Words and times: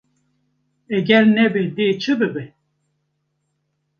Eger 0.95 1.25
nebe 1.35 1.61
dê 1.75 1.85
çi 2.01 2.13
bibe? 2.19 2.45